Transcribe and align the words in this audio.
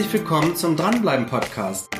Herzlich 0.00 0.22
willkommen 0.22 0.56
zum 0.56 0.76
Dranbleiben 0.76 1.26
Podcast. 1.26 1.94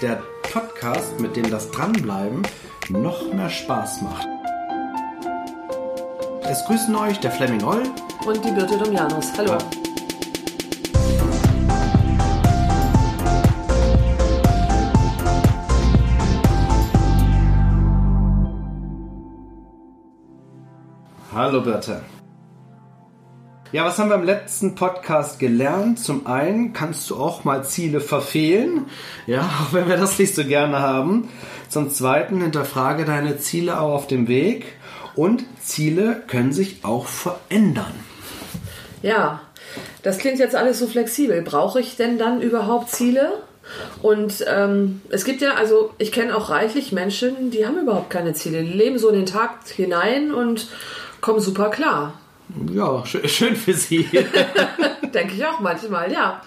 Der 0.00 0.22
Podcast, 0.52 1.18
mit 1.18 1.34
dem 1.34 1.50
das 1.50 1.68
Dranbleiben 1.72 2.42
noch 2.90 3.32
mehr 3.32 3.50
Spaß 3.50 4.02
macht. 4.02 4.28
Es 6.42 6.64
grüßen 6.64 6.94
euch 6.94 7.18
der 7.18 7.32
Fleming 7.32 7.64
Oll 7.64 7.82
und 8.24 8.44
die 8.44 8.52
Birte 8.52 8.78
Domianus. 8.78 9.32
Hallo. 9.36 9.58
Hallo 21.34 21.62
Birte. 21.62 22.04
Ja, 23.72 23.86
was 23.86 23.98
haben 23.98 24.10
wir 24.10 24.16
im 24.16 24.24
letzten 24.24 24.74
Podcast 24.74 25.38
gelernt? 25.38 25.98
Zum 25.98 26.26
einen 26.26 26.74
kannst 26.74 27.08
du 27.08 27.16
auch 27.16 27.44
mal 27.44 27.64
Ziele 27.64 28.02
verfehlen, 28.02 28.84
ja, 29.26 29.40
auch 29.62 29.72
wenn 29.72 29.88
wir 29.88 29.96
das 29.96 30.18
nicht 30.18 30.34
so 30.34 30.44
gerne 30.44 30.80
haben. 30.80 31.30
Zum 31.70 31.88
zweiten 31.88 32.42
hinterfrage 32.42 33.06
deine 33.06 33.38
Ziele 33.38 33.80
auch 33.80 33.94
auf 33.94 34.06
dem 34.06 34.28
Weg 34.28 34.66
und 35.16 35.44
Ziele 35.58 36.22
können 36.26 36.52
sich 36.52 36.84
auch 36.84 37.06
verändern. 37.06 37.94
Ja, 39.00 39.40
das 40.02 40.18
klingt 40.18 40.38
jetzt 40.38 40.54
alles 40.54 40.78
so 40.78 40.86
flexibel. 40.86 41.40
Brauche 41.40 41.80
ich 41.80 41.96
denn 41.96 42.18
dann 42.18 42.42
überhaupt 42.42 42.90
Ziele? 42.90 43.42
Und 44.02 44.44
ähm, 44.54 45.00
es 45.08 45.24
gibt 45.24 45.40
ja, 45.40 45.54
also 45.54 45.94
ich 45.96 46.12
kenne 46.12 46.36
auch 46.36 46.50
reichlich 46.50 46.92
Menschen, 46.92 47.50
die 47.50 47.66
haben 47.66 47.78
überhaupt 47.78 48.10
keine 48.10 48.34
Ziele. 48.34 48.64
Die 48.64 48.72
leben 48.72 48.98
so 48.98 49.08
in 49.08 49.14
den 49.14 49.26
Tag 49.26 49.66
hinein 49.66 50.30
und 50.30 50.68
kommen 51.22 51.40
super 51.40 51.70
klar. 51.70 52.12
Ja, 52.72 53.04
schön 53.06 53.56
für 53.56 53.74
Sie. 53.74 54.08
Denke 55.14 55.34
ich 55.34 55.44
auch 55.44 55.60
manchmal, 55.60 56.12
ja. 56.12 56.42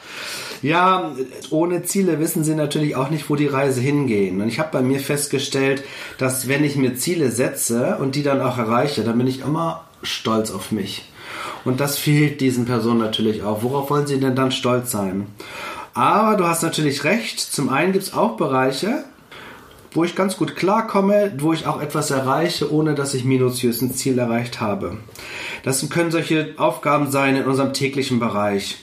Ja, 0.62 1.12
ohne 1.52 1.84
Ziele 1.84 2.20
wissen 2.20 2.44
Sie 2.44 2.56
natürlich 2.56 2.96
auch 2.96 3.10
nicht, 3.10 3.30
wo 3.30 3.36
die 3.36 3.48
Reise 3.48 3.82
hingeht. 3.82 4.32
Und 4.32 4.48
ich 4.48 4.60
habe 4.60 4.70
bei 4.72 4.82
mir 4.82 5.00
festgestellt, 5.00 5.84
dass 6.18 6.48
wenn 6.48 6.64
ich 6.64 6.76
mir 6.76 6.96
Ziele 6.96 7.32
setze 7.32 7.98
und 8.00 8.16
die 8.16 8.24
dann 8.24 8.42
auch 8.42 8.58
erreiche, 8.58 9.04
dann 9.04 9.18
bin 9.18 9.28
ich 9.28 9.42
immer 9.42 9.86
stolz 10.02 10.52
auf 10.52 10.72
mich. 10.72 11.12
Und 11.66 11.80
das 11.80 11.98
fehlt 11.98 12.42
diesen 12.42 12.66
Personen 12.66 13.00
natürlich 13.00 13.44
auch. 13.44 13.64
Worauf 13.64 13.90
wollen 13.90 14.08
sie 14.08 14.20
denn 14.20 14.36
dann 14.36 14.52
stolz 14.52 14.92
sein? 14.92 15.28
Aber 15.94 16.38
du 16.38 16.46
hast 16.46 16.62
natürlich 16.62 17.04
recht. 17.04 17.40
Zum 17.40 17.70
einen 17.70 17.94
gibt 17.94 18.06
es 18.06 18.14
auch 18.14 18.38
Bereiche, 18.38 19.04
wo 19.96 20.04
ich 20.04 20.16
ganz 20.16 20.38
gut 20.38 20.56
klarkomme, 20.56 21.34
wo 21.40 21.54
ich 21.54 21.66
auch 21.66 21.82
etwas 21.82 22.12
erreiche, 22.12 22.72
ohne 22.72 22.96
dass 22.96 23.14
ich 23.14 23.24
minutiös 23.24 23.82
ein 23.82 23.94
Ziel 23.94 24.20
erreicht 24.20 24.62
habe. 24.62 24.98
Das 25.64 25.90
können 25.90 26.12
solche 26.12 26.54
Aufgaben 26.58 27.10
sein 27.10 27.36
in 27.36 27.46
unserem 27.46 27.74
täglichen 27.74 28.20
Bereich, 28.20 28.78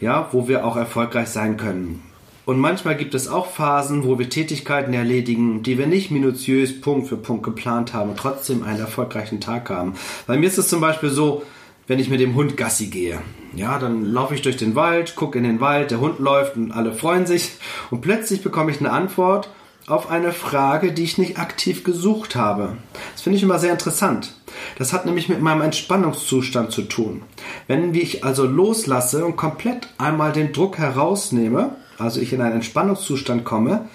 ja, 0.00 0.28
wo 0.32 0.48
wir 0.48 0.66
auch 0.66 0.76
erfolgreich 0.76 1.28
sein 1.28 1.56
können. 1.56 2.02
Und 2.44 2.58
manchmal 2.58 2.96
gibt 2.96 3.14
es 3.14 3.28
auch 3.28 3.46
Phasen, 3.46 4.04
wo 4.04 4.18
wir 4.18 4.28
Tätigkeiten 4.28 4.92
erledigen, 4.94 5.62
die 5.62 5.78
wir 5.78 5.86
nicht 5.86 6.10
minutiös 6.10 6.80
Punkt 6.80 7.06
für 7.06 7.16
Punkt 7.16 7.44
geplant 7.44 7.94
haben 7.94 8.10
und 8.10 8.18
trotzdem 8.18 8.64
einen 8.64 8.80
erfolgreichen 8.80 9.40
Tag 9.40 9.70
haben. 9.70 9.94
Bei 10.26 10.36
mir 10.36 10.48
ist 10.48 10.58
es 10.58 10.66
zum 10.66 10.80
Beispiel 10.80 11.10
so, 11.10 11.44
wenn 11.86 12.00
ich 12.00 12.08
mit 12.08 12.18
dem 12.18 12.34
Hund 12.34 12.56
Gassi 12.56 12.86
gehe. 12.86 13.20
Ja, 13.54 13.78
dann 13.78 14.04
laufe 14.04 14.34
ich 14.34 14.42
durch 14.42 14.56
den 14.56 14.74
Wald, 14.74 15.14
gucke 15.14 15.38
in 15.38 15.44
den 15.44 15.60
Wald, 15.60 15.92
der 15.92 16.00
Hund 16.00 16.18
läuft 16.18 16.56
und 16.56 16.72
alle 16.72 16.92
freuen 16.92 17.26
sich 17.26 17.52
und 17.90 18.00
plötzlich 18.00 18.42
bekomme 18.42 18.72
ich 18.72 18.80
eine 18.80 18.90
Antwort 18.90 19.48
auf 19.92 20.10
eine 20.10 20.32
Frage, 20.32 20.92
die 20.92 21.04
ich 21.04 21.18
nicht 21.18 21.38
aktiv 21.38 21.84
gesucht 21.84 22.34
habe. 22.34 22.76
Das 23.12 23.22
finde 23.22 23.36
ich 23.36 23.42
immer 23.42 23.58
sehr 23.58 23.72
interessant. 23.72 24.34
Das 24.78 24.92
hat 24.92 25.06
nämlich 25.06 25.28
mit 25.28 25.40
meinem 25.40 25.62
Entspannungszustand 25.62 26.72
zu 26.72 26.82
tun. 26.82 27.22
Wenn 27.66 27.94
ich 27.94 28.24
also 28.24 28.44
loslasse 28.46 29.24
und 29.24 29.36
komplett 29.36 29.88
einmal 29.98 30.32
den 30.32 30.52
Druck 30.52 30.78
herausnehme, 30.78 31.76
also 31.98 32.20
ich 32.20 32.32
in 32.32 32.40
einen 32.40 32.56
Entspannungszustand 32.56 33.44
komme, 33.44 33.88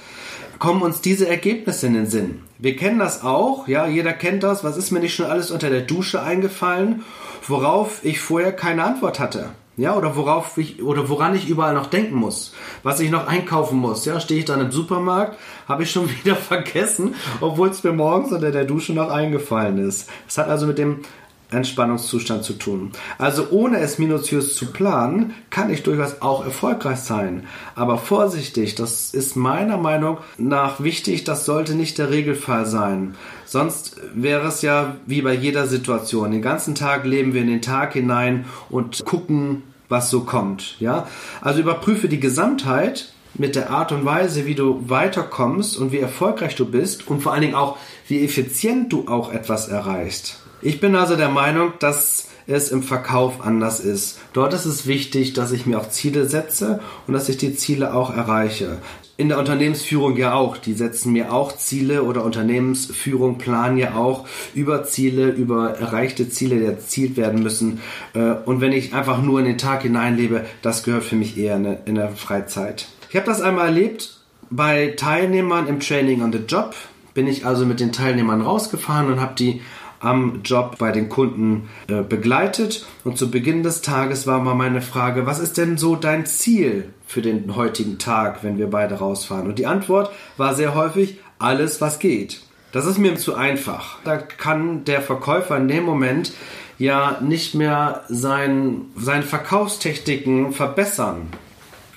kommen 0.59 0.81
uns 0.81 1.01
diese 1.01 1.27
Ergebnisse 1.27 1.87
in 1.87 1.93
den 1.93 2.07
Sinn. 2.07 2.41
Wir 2.59 2.75
kennen 2.75 2.99
das 2.99 3.23
auch, 3.23 3.67
ja, 3.67 3.87
jeder 3.87 4.13
kennt 4.13 4.43
das. 4.43 4.63
Was 4.63 4.77
ist 4.77 4.91
mir 4.91 4.99
nicht 4.99 5.15
schon 5.15 5.27
alles 5.27 5.51
unter 5.51 5.69
der 5.69 5.81
Dusche 5.81 6.21
eingefallen, 6.21 7.03
worauf 7.47 8.03
ich 8.03 8.19
vorher 8.19 8.51
keine 8.51 8.83
Antwort 8.83 9.19
hatte? 9.19 9.49
Ja, 9.77 9.95
oder 9.95 10.15
worauf 10.15 10.57
ich 10.57 10.81
oder 10.81 11.07
woran 11.07 11.35
ich 11.35 11.47
überall 11.47 11.75
noch 11.75 11.85
denken 11.85 12.15
muss, 12.15 12.51
was 12.81 12.99
ich 12.99 13.11
noch 13.11 13.27
einkaufen 13.27 13.77
muss. 13.77 14.05
Ja, 14.05 14.19
stehe 14.19 14.39
ich 14.39 14.45
dann 14.45 14.59
im 14.59 14.71
Supermarkt, 14.71 15.37
habe 15.67 15.83
ich 15.83 15.91
schon 15.91 16.09
wieder 16.23 16.35
vergessen, 16.35 17.13
obwohl 17.41 17.69
es 17.69 17.83
mir 17.83 17.93
morgens 17.93 18.31
unter 18.31 18.51
der 18.51 18.65
Dusche 18.65 18.93
noch 18.93 19.11
eingefallen 19.11 19.77
ist. 19.77 20.09
Das 20.25 20.39
hat 20.39 20.49
also 20.49 20.65
mit 20.65 20.79
dem 20.79 21.01
Entspannungszustand 21.49 22.43
zu 22.43 22.53
tun. 22.53 22.91
Also 23.17 23.47
ohne 23.51 23.79
es 23.79 23.99
minutiös 23.99 24.55
zu 24.55 24.65
planen, 24.65 25.33
kann 25.49 25.69
ich 25.69 25.83
durchaus 25.83 26.21
auch 26.21 26.43
erfolgreich 26.43 26.99
sein. 26.99 27.43
Aber 27.75 27.97
vorsichtig, 27.97 28.75
das 28.75 29.13
ist 29.13 29.35
meiner 29.35 29.77
Meinung 29.77 30.17
nach 30.37 30.81
wichtig, 30.83 31.23
das 31.23 31.45
sollte 31.45 31.75
nicht 31.75 31.99
der 31.99 32.09
Regelfall 32.09 32.65
sein. 32.65 33.15
Sonst 33.45 33.95
wäre 34.13 34.47
es 34.47 34.61
ja 34.61 34.97
wie 35.05 35.21
bei 35.21 35.33
jeder 35.33 35.67
Situation. 35.67 36.31
Den 36.31 36.41
ganzen 36.41 36.75
Tag 36.75 37.05
leben 37.05 37.33
wir 37.33 37.41
in 37.41 37.47
den 37.47 37.61
Tag 37.61 37.93
hinein 37.93 38.45
und 38.69 39.05
gucken, 39.05 39.63
was 39.89 40.09
so 40.09 40.21
kommt. 40.21 40.79
Ja? 40.79 41.07
Also 41.41 41.59
überprüfe 41.59 42.09
die 42.09 42.19
Gesamtheit 42.19 43.13
mit 43.35 43.55
der 43.55 43.69
Art 43.69 43.91
und 43.91 44.05
Weise, 44.05 44.45
wie 44.45 44.55
du 44.55 44.89
weiterkommst 44.89 45.77
und 45.77 45.91
wie 45.91 45.99
erfolgreich 45.99 46.55
du 46.55 46.65
bist 46.65 47.07
und 47.07 47.21
vor 47.21 47.33
allen 47.33 47.41
Dingen 47.41 47.55
auch, 47.55 47.77
wie 48.07 48.23
effizient 48.23 48.91
du 48.91 49.07
auch 49.07 49.31
etwas 49.31 49.67
erreichst. 49.67 50.39
Ich 50.61 50.79
bin 50.79 50.95
also 50.95 51.15
der 51.15 51.29
Meinung, 51.29 51.73
dass 51.79 52.29
es 52.47 52.69
im 52.69 52.81
Verkauf 52.81 53.45
anders 53.45 53.79
ist. 53.79 54.19
Dort 54.33 54.53
ist 54.53 54.65
es 54.65 54.87
wichtig, 54.87 55.33
dass 55.33 55.51
ich 55.51 55.65
mir 55.65 55.79
auch 55.79 55.89
Ziele 55.89 56.25
setze 56.27 56.79
und 57.05 57.13
dass 57.13 57.29
ich 57.29 57.37
die 57.37 57.55
Ziele 57.55 57.93
auch 57.93 58.15
erreiche. 58.15 58.77
In 59.17 59.29
der 59.29 59.39
Unternehmensführung 59.39 60.15
ja 60.15 60.33
auch. 60.33 60.57
Die 60.57 60.73
setzen 60.73 61.11
mir 61.11 61.33
auch 61.33 61.57
Ziele 61.57 62.03
oder 62.03 62.23
Unternehmensführung 62.23 63.37
planen 63.37 63.77
ja 63.77 63.95
auch 63.95 64.27
über 64.53 64.83
Ziele, 64.83 65.29
über 65.29 65.71
erreichte 65.71 66.29
Ziele, 66.29 66.59
die 66.59 66.65
erzielt 66.65 67.17
werden 67.17 67.41
müssen. 67.41 67.81
Äh, 68.13 68.35
und 68.45 68.61
wenn 68.61 68.71
ich 68.71 68.93
einfach 68.93 69.21
nur 69.21 69.39
in 69.39 69.45
den 69.45 69.57
Tag 69.57 69.81
hineinlebe, 69.81 70.45
das 70.61 70.83
gehört 70.83 71.03
für 71.03 71.15
mich 71.15 71.37
eher 71.37 71.55
in 71.85 71.95
der 71.95 72.11
Freizeit. 72.11 72.87
Ich 73.09 73.15
habe 73.15 73.25
das 73.25 73.41
einmal 73.41 73.67
erlebt 73.67 74.19
bei 74.49 74.93
Teilnehmern 74.95 75.67
im 75.67 75.79
Training 75.79 76.21
on 76.21 76.31
the 76.31 76.43
Job. 76.47 76.75
Bin 77.13 77.25
ich 77.25 77.45
also 77.45 77.65
mit 77.65 77.79
den 77.79 77.91
Teilnehmern 77.91 78.41
rausgefahren 78.41 79.11
und 79.11 79.19
habe 79.19 79.33
die 79.35 79.61
am 79.99 80.41
Job 80.43 80.77
bei 80.77 80.91
den 80.91 81.09
Kunden 81.09 81.69
äh, 81.87 82.01
begleitet. 82.01 82.85
Und 83.03 83.17
zu 83.17 83.31
Beginn 83.31 83.63
des 83.63 83.81
Tages 83.81 84.27
war 84.27 84.39
mal 84.39 84.55
meine 84.55 84.81
Frage, 84.81 85.25
was 85.25 85.39
ist 85.39 85.57
denn 85.57 85.77
so 85.77 85.95
dein 85.95 86.25
Ziel 86.25 86.89
für 87.05 87.21
den 87.21 87.55
heutigen 87.55 87.97
Tag, 87.97 88.43
wenn 88.43 88.57
wir 88.57 88.69
beide 88.69 88.95
rausfahren? 88.95 89.47
Und 89.47 89.59
die 89.59 89.65
Antwort 89.65 90.11
war 90.37 90.55
sehr 90.55 90.75
häufig, 90.75 91.19
alles, 91.39 91.81
was 91.81 91.99
geht. 91.99 92.41
Das 92.71 92.85
ist 92.85 92.97
mir 92.97 93.15
zu 93.15 93.35
einfach. 93.35 93.97
Da 94.03 94.17
kann 94.17 94.83
der 94.83 95.01
Verkäufer 95.01 95.57
in 95.57 95.67
dem 95.67 95.83
Moment 95.83 96.33
ja 96.77 97.19
nicht 97.21 97.55
mehr 97.55 98.03
sein, 98.09 98.85
seine 98.95 99.23
Verkaufstechniken 99.23 100.51
verbessern. 100.51 101.29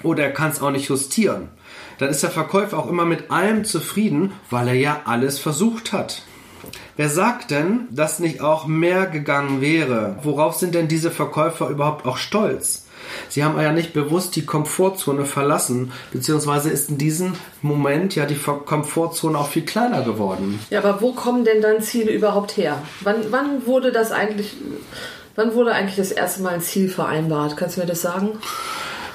Oder 0.02 0.24
er 0.24 0.32
kann 0.32 0.50
es 0.50 0.62
auch 0.62 0.70
nicht 0.70 0.88
justieren. 0.88 1.48
Dann 1.98 2.08
ist 2.08 2.22
der 2.22 2.30
Verkäufer 2.30 2.78
auch 2.78 2.88
immer 2.88 3.04
mit 3.04 3.30
allem 3.30 3.64
zufrieden, 3.64 4.32
weil 4.48 4.68
er 4.68 4.74
ja 4.74 5.02
alles 5.04 5.38
versucht 5.38 5.92
hat. 5.92 6.22
Wer 6.96 7.08
sagt 7.08 7.50
denn, 7.50 7.88
dass 7.90 8.18
nicht 8.18 8.40
auch 8.40 8.66
mehr 8.66 9.06
gegangen 9.06 9.60
wäre? 9.60 10.16
Worauf 10.22 10.54
sind 10.54 10.74
denn 10.74 10.88
diese 10.88 11.10
Verkäufer 11.10 11.68
überhaupt 11.68 12.06
auch 12.06 12.16
stolz? 12.16 12.86
Sie 13.28 13.44
haben 13.44 13.60
ja 13.60 13.72
nicht 13.72 13.92
bewusst 13.92 14.36
die 14.36 14.44
Komfortzone 14.44 15.24
verlassen, 15.24 15.92
beziehungsweise 16.12 16.70
ist 16.70 16.90
in 16.90 16.98
diesem 16.98 17.34
Moment 17.62 18.14
ja 18.14 18.26
die 18.26 18.36
Komfortzone 18.36 19.38
auch 19.38 19.48
viel 19.48 19.64
kleiner 19.64 20.02
geworden. 20.02 20.60
Ja, 20.70 20.80
aber 20.80 21.00
wo 21.00 21.12
kommen 21.12 21.44
denn 21.44 21.62
dann 21.62 21.82
Ziele 21.82 22.12
überhaupt 22.12 22.56
her? 22.56 22.82
Wann, 23.00 23.16
wann 23.30 23.66
wurde 23.66 23.92
das 23.92 24.12
eigentlich, 24.12 24.56
wann 25.34 25.54
wurde 25.54 25.72
eigentlich 25.72 25.96
das 25.96 26.12
erste 26.12 26.42
Mal 26.42 26.54
ein 26.54 26.60
Ziel 26.60 26.88
vereinbart? 26.88 27.56
Kannst 27.56 27.76
du 27.76 27.80
mir 27.80 27.86
das 27.86 28.02
sagen? 28.02 28.38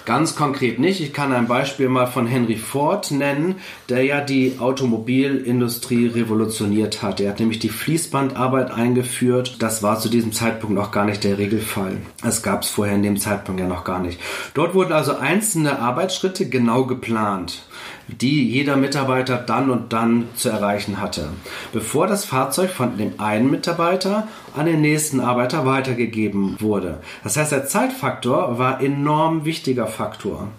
Ganz 0.05 0.35
konkret 0.35 0.77
nicht. 0.77 1.01
Ich 1.01 1.13
kann 1.13 1.33
ein 1.33 1.47
Beispiel 1.47 1.89
mal 1.89 2.05
von 2.05 2.27
Henry 2.27 2.57
Ford 2.57 3.09
nennen, 3.09 3.55
der 3.89 4.03
ja 4.03 4.21
die 4.21 4.57
Automobilindustrie 4.59 6.05
revolutioniert 6.07 7.01
hat. 7.01 7.19
Er 7.19 7.31
hat 7.31 7.39
nämlich 7.39 7.57
die 7.57 7.69
Fließbandarbeit 7.69 8.69
eingeführt. 8.69 9.57
Das 9.63 9.81
war 9.81 9.99
zu 9.99 10.07
diesem 10.07 10.31
Zeitpunkt 10.31 10.75
noch 10.75 10.91
gar 10.91 11.05
nicht 11.05 11.23
der 11.23 11.39
Regelfall. 11.39 11.97
Es 12.23 12.43
gab 12.43 12.61
es 12.61 12.69
vorher 12.69 12.93
in 12.93 13.01
dem 13.01 13.17
Zeitpunkt 13.17 13.59
ja 13.59 13.67
noch 13.67 13.83
gar 13.83 13.99
nicht. 13.99 14.19
Dort 14.53 14.75
wurden 14.75 14.93
also 14.93 15.17
einzelne 15.17 15.79
Arbeitsschritte 15.79 16.49
genau 16.49 16.85
geplant 16.85 17.63
die 18.07 18.49
jeder 18.49 18.75
Mitarbeiter 18.75 19.37
dann 19.37 19.69
und 19.69 19.93
dann 19.93 20.27
zu 20.35 20.49
erreichen 20.49 21.01
hatte, 21.01 21.29
bevor 21.73 22.07
das 22.07 22.25
Fahrzeug 22.25 22.69
von 22.69 22.97
dem 22.97 23.19
einen 23.19 23.49
Mitarbeiter 23.49 24.27
an 24.55 24.65
den 24.65 24.81
nächsten 24.81 25.19
Arbeiter 25.19 25.65
weitergegeben 25.65 26.57
wurde. 26.59 26.99
Das 27.23 27.37
heißt, 27.37 27.51
der 27.51 27.65
Zeitfaktor 27.65 28.59
war 28.59 28.81
enorm 28.81 29.45
wichtiger 29.45 29.87
Faktor. 29.87 30.49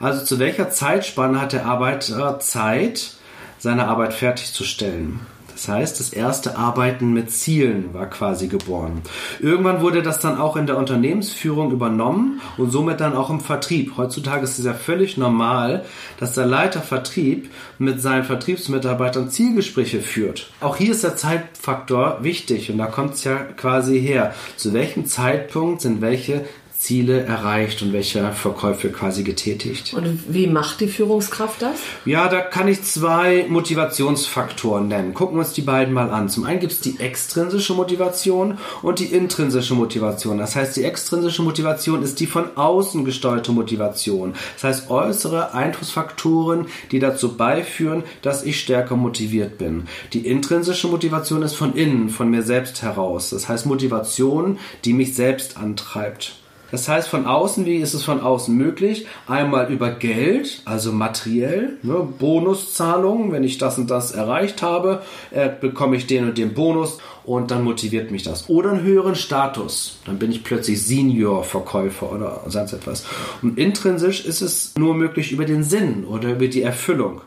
Also 0.00 0.24
zu 0.24 0.38
welcher 0.38 0.70
Zeitspanne 0.70 1.40
hat 1.40 1.52
der 1.52 1.66
Arbeiter 1.66 2.40
Zeit, 2.40 3.14
seine 3.58 3.86
Arbeit 3.86 4.12
fertigzustellen? 4.12 5.20
Das 5.54 5.68
heißt, 5.68 6.00
das 6.00 6.12
erste 6.12 6.58
Arbeiten 6.58 7.12
mit 7.12 7.30
Zielen 7.30 7.94
war 7.94 8.06
quasi 8.06 8.48
geboren. 8.48 9.02
Irgendwann 9.40 9.80
wurde 9.80 10.02
das 10.02 10.18
dann 10.18 10.36
auch 10.38 10.56
in 10.56 10.66
der 10.66 10.76
Unternehmensführung 10.76 11.70
übernommen 11.70 12.40
und 12.58 12.72
somit 12.72 13.00
dann 13.00 13.14
auch 13.14 13.30
im 13.30 13.40
Vertrieb. 13.40 13.96
Heutzutage 13.96 14.42
ist 14.42 14.58
es 14.58 14.64
ja 14.64 14.74
völlig 14.74 15.16
normal, 15.16 15.84
dass 16.18 16.34
der 16.34 16.46
Leiter 16.46 16.82
Vertrieb 16.82 17.50
mit 17.78 18.02
seinen 18.02 18.24
Vertriebsmitarbeitern 18.24 19.30
Zielgespräche 19.30 20.00
führt. 20.00 20.50
Auch 20.60 20.76
hier 20.76 20.90
ist 20.90 21.04
der 21.04 21.16
Zeitfaktor 21.16 22.18
wichtig 22.22 22.70
und 22.70 22.78
da 22.78 22.86
kommt 22.86 23.14
es 23.14 23.24
ja 23.24 23.36
quasi 23.36 24.00
her. 24.00 24.34
Zu 24.56 24.72
welchem 24.72 25.06
Zeitpunkt 25.06 25.82
sind 25.82 26.00
welche 26.00 26.44
Ziele 26.84 27.22
erreicht 27.22 27.80
und 27.80 27.94
welche 27.94 28.30
Verkäufe 28.32 28.90
quasi 28.90 29.22
getätigt. 29.22 29.94
Und 29.94 30.20
wie 30.28 30.46
macht 30.46 30.80
die 30.80 30.86
Führungskraft 30.86 31.62
das? 31.62 31.78
Ja, 32.04 32.28
da 32.28 32.42
kann 32.42 32.68
ich 32.68 32.82
zwei 32.82 33.46
Motivationsfaktoren 33.48 34.88
nennen. 34.88 35.14
Gucken 35.14 35.36
wir 35.36 35.40
uns 35.40 35.54
die 35.54 35.62
beiden 35.62 35.94
mal 35.94 36.10
an. 36.10 36.28
Zum 36.28 36.44
einen 36.44 36.60
gibt 36.60 36.72
es 36.72 36.80
die 36.80 37.00
extrinsische 37.00 37.72
Motivation 37.72 38.58
und 38.82 38.98
die 38.98 39.06
intrinsische 39.06 39.74
Motivation. 39.74 40.36
Das 40.36 40.56
heißt, 40.56 40.76
die 40.76 40.84
extrinsische 40.84 41.42
Motivation 41.42 42.02
ist 42.02 42.20
die 42.20 42.26
von 42.26 42.54
außen 42.54 43.06
gesteuerte 43.06 43.52
Motivation. 43.52 44.34
Das 44.54 44.64
heißt, 44.64 44.90
äußere 44.90 45.54
Einflussfaktoren, 45.54 46.66
die 46.92 46.98
dazu 46.98 47.34
beiführen, 47.34 48.02
dass 48.20 48.44
ich 48.44 48.60
stärker 48.60 48.96
motiviert 48.96 49.56
bin. 49.56 49.84
Die 50.12 50.26
intrinsische 50.26 50.88
Motivation 50.88 51.40
ist 51.40 51.54
von 51.54 51.74
innen, 51.74 52.10
von 52.10 52.30
mir 52.30 52.42
selbst 52.42 52.82
heraus. 52.82 53.30
Das 53.30 53.48
heißt, 53.48 53.64
Motivation, 53.64 54.58
die 54.84 54.92
mich 54.92 55.14
selbst 55.14 55.56
antreibt. 55.56 56.43
Das 56.70 56.88
heißt, 56.88 57.08
von 57.08 57.26
außen, 57.26 57.66
wie 57.66 57.76
ist 57.76 57.94
es 57.94 58.02
von 58.02 58.20
außen 58.20 58.54
möglich? 58.54 59.06
Einmal 59.26 59.70
über 59.70 59.90
Geld, 59.90 60.62
also 60.64 60.92
materiell, 60.92 61.78
ne, 61.82 62.06
Bonuszahlungen, 62.18 63.32
wenn 63.32 63.44
ich 63.44 63.58
das 63.58 63.78
und 63.78 63.90
das 63.90 64.12
erreicht 64.12 64.62
habe, 64.62 65.02
äh, 65.30 65.48
bekomme 65.48 65.96
ich 65.96 66.06
den 66.06 66.24
und 66.24 66.38
den 66.38 66.54
Bonus 66.54 66.98
und 67.24 67.50
dann 67.50 67.64
motiviert 67.64 68.10
mich 68.10 68.22
das. 68.22 68.48
Oder 68.48 68.72
einen 68.72 68.82
höheren 68.82 69.14
Status, 69.14 69.98
dann 70.04 70.18
bin 70.18 70.30
ich 70.30 70.44
plötzlich 70.44 70.84
Senior-Verkäufer 70.84 72.12
oder 72.12 72.42
sonst 72.48 72.72
etwas. 72.72 73.04
Und 73.42 73.58
intrinsisch 73.58 74.24
ist 74.24 74.40
es 74.40 74.74
nur 74.76 74.94
möglich 74.94 75.32
über 75.32 75.44
den 75.44 75.64
Sinn 75.64 76.04
oder 76.04 76.32
über 76.32 76.48
die 76.48 76.62
Erfüllung. 76.62 77.22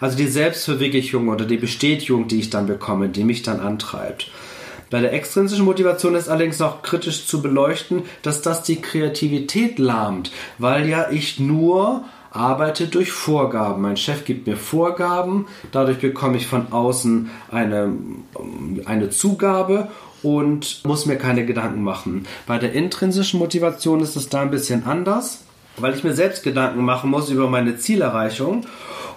Also 0.00 0.16
die 0.16 0.26
Selbstverwirklichung 0.26 1.28
oder 1.28 1.44
die 1.44 1.56
Bestätigung, 1.56 2.28
die 2.28 2.40
ich 2.40 2.50
dann 2.50 2.66
bekomme, 2.66 3.08
die 3.08 3.24
mich 3.24 3.42
dann 3.42 3.60
antreibt. 3.60 4.30
Bei 4.90 5.00
der 5.00 5.12
extrinsischen 5.12 5.64
Motivation 5.64 6.14
ist 6.14 6.28
allerdings 6.28 6.58
noch 6.58 6.82
kritisch 6.82 7.26
zu 7.26 7.42
beleuchten, 7.42 8.02
dass 8.22 8.42
das 8.42 8.62
die 8.62 8.80
Kreativität 8.80 9.78
lahmt, 9.78 10.30
weil 10.58 10.88
ja 10.88 11.10
ich 11.10 11.38
nur 11.38 12.04
arbeite 12.30 12.86
durch 12.88 13.12
Vorgaben. 13.12 13.82
Mein 13.82 13.96
Chef 13.96 14.24
gibt 14.24 14.46
mir 14.46 14.56
Vorgaben, 14.56 15.46
dadurch 15.72 15.98
bekomme 15.98 16.36
ich 16.36 16.46
von 16.46 16.72
außen 16.72 17.30
eine, 17.50 17.92
eine 18.84 19.10
Zugabe 19.10 19.88
und 20.22 20.84
muss 20.84 21.06
mir 21.06 21.16
keine 21.16 21.46
Gedanken 21.46 21.82
machen. 21.82 22.26
Bei 22.46 22.58
der 22.58 22.72
intrinsischen 22.72 23.38
Motivation 23.38 24.00
ist 24.00 24.16
es 24.16 24.28
da 24.28 24.42
ein 24.42 24.50
bisschen 24.50 24.84
anders, 24.84 25.44
weil 25.80 25.94
ich 25.94 26.04
mir 26.04 26.14
selbst 26.14 26.42
Gedanken 26.42 26.82
machen 26.82 27.10
muss 27.10 27.30
über 27.30 27.48
meine 27.48 27.78
Zielerreichung 27.78 28.66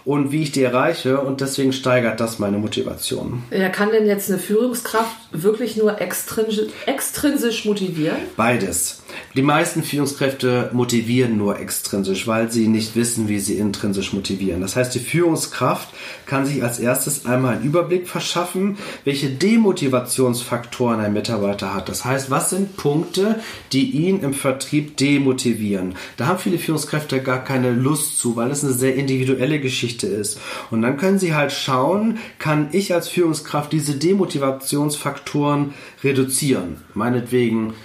und 0.06 0.32
wie 0.32 0.44
ich 0.44 0.52
die 0.52 0.64
erreiche 0.64 1.20
und 1.20 1.42
deswegen 1.42 1.74
steigert 1.74 2.20
das 2.20 2.40
meine 2.40 2.58
Motivation. 2.58 3.44
Ja, 3.52 3.70
kann 3.70 3.92
denn 3.92 4.08
jetzt 4.08 4.30
eine 4.30 4.40
Führungskraft 4.40 5.16
wirklich 5.32 5.78
nur 5.78 6.02
extrinsisch, 6.02 6.70
extrinsisch 6.86 7.66
motivieren? 7.66 8.18
Beides. 8.36 9.02
Die 9.34 9.44
meisten 9.44 9.82
Führungskräfte 9.82 10.72
motivieren 10.74 11.38
nur 11.38 11.58
extrinsisch, 11.58 12.28
weil 12.28 12.52
sie 12.52 12.68
nicht 12.68 12.98
wissen, 12.98 13.30
wie 13.30 13.40
sie 13.40 13.58
intrinsisch 13.58 14.12
motivieren. 14.12 14.60
Das 14.60 14.76
heißt, 14.76 14.94
die 14.94 15.00
Führungskraft 15.00 15.88
kann 16.26 16.46
sich 16.46 16.62
als 16.62 16.80
erstes 16.80 17.26
einmal 17.26 17.56
einen 17.56 17.64
Überblick 17.64 18.10
verschaffen, 18.10 18.78
welche 19.06 19.30
Demotivationsfaktoren 19.30 21.00
ein 21.00 21.14
Mitarbeiter 21.14 21.74
hat. 21.74 21.88
Das 21.88 22.04
heißt, 22.04 22.30
was 22.30 22.50
sind 22.50 22.76
Punkte, 22.76 23.40
die 23.72 23.92
ihn 23.92 24.20
im 24.20 24.34
Vertrieb 24.34 24.98
demotivieren? 24.98 25.96
Da 26.18 26.28
haben 26.28 26.40
viele 26.40 26.60
Führungskräfte 26.60 27.22
gar 27.22 27.42
keine 27.42 27.72
Lust 27.72 28.20
zu, 28.20 28.36
weil 28.36 28.52
es 28.52 28.66
eine 28.66 28.74
sehr 28.74 28.96
individuelle 28.96 29.62
Geschichte 29.62 30.08
ist. 30.08 30.42
Und 30.72 30.82
dann 30.82 30.98
können 30.98 31.20
sie 31.20 31.34
halt 31.34 31.54
schauen, 31.54 32.18
kann 32.38 32.68
ich 32.74 32.94
als 32.94 33.08
Führungskraft 33.08 33.72
diese 33.72 33.96
Demotivationsfaktoren 33.96 35.74
reduzieren? 36.04 36.82
Meinetwegen 36.94 37.76